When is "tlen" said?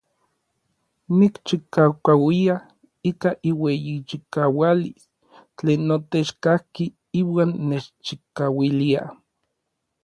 5.55-5.81